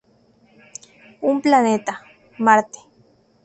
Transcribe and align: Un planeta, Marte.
Un 1.29 1.41
planeta, 1.43 2.01
Marte. 2.39 2.79